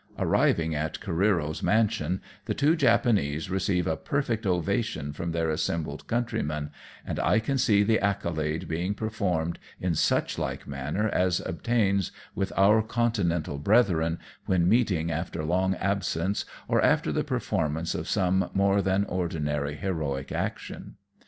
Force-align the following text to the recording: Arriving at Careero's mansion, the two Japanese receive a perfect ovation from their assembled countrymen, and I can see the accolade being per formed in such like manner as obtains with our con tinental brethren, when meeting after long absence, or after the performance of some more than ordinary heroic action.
Arriving 0.17 0.73
at 0.73 0.99
Careero's 0.99 1.61
mansion, 1.61 2.23
the 2.45 2.55
two 2.55 2.75
Japanese 2.75 3.51
receive 3.51 3.85
a 3.85 3.95
perfect 3.95 4.47
ovation 4.47 5.13
from 5.13 5.31
their 5.31 5.51
assembled 5.51 6.07
countrymen, 6.07 6.71
and 7.05 7.19
I 7.19 7.37
can 7.39 7.59
see 7.59 7.83
the 7.83 7.99
accolade 7.99 8.67
being 8.67 8.95
per 8.95 9.11
formed 9.11 9.59
in 9.79 9.93
such 9.93 10.39
like 10.39 10.65
manner 10.65 11.07
as 11.09 11.39
obtains 11.39 12.11
with 12.33 12.51
our 12.57 12.81
con 12.81 13.11
tinental 13.11 13.61
brethren, 13.61 14.17
when 14.47 14.67
meeting 14.67 15.11
after 15.11 15.45
long 15.45 15.75
absence, 15.75 16.45
or 16.67 16.81
after 16.81 17.11
the 17.11 17.23
performance 17.23 17.93
of 17.93 18.09
some 18.09 18.49
more 18.55 18.81
than 18.81 19.03
ordinary 19.05 19.75
heroic 19.75 20.31
action. 20.31 20.95